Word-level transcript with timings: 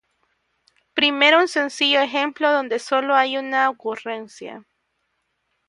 Primero 0.95 1.37
un 1.37 1.47
sencillo 1.47 2.01
ejemplo 2.01 2.51
donde 2.51 2.79
sólo 2.79 3.13
hay 3.15 3.37
una 3.37 3.69
ocurrencia. 3.69 4.65